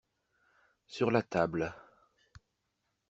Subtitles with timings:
[0.87, 1.75] Sur la table.